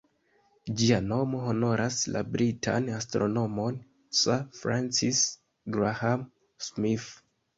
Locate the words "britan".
2.37-2.87